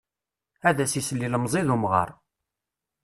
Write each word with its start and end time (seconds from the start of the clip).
Ad 0.69 0.77
as-isel 0.83 1.25
ilemẓi 1.25 1.61
d 1.67 1.69
umɣar. 1.75 2.09